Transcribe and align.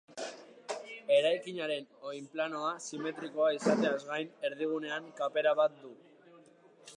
Eraikinaren 1.15 1.85
oinplanoa 2.11 2.71
simetrikoa 2.87 3.51
izateaz 3.57 4.01
gain 4.09 4.33
erdigunean 4.51 5.07
kapera 5.21 5.55
bat 5.63 5.79
du. 5.85 5.93